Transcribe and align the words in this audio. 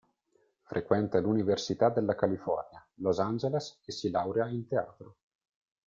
Frequenta 0.63 1.19
l'Università 1.19 1.89
della 1.89 2.15
California, 2.15 2.83
Los 3.01 3.19
Angeles 3.19 3.81
e 3.85 3.91
si 3.91 4.09
laurea 4.09 4.47
in 4.47 4.65
Teatro. 4.67 5.15